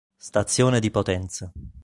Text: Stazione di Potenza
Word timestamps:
Stazione 0.17 0.79
di 0.79 0.89
Potenza 0.89 1.51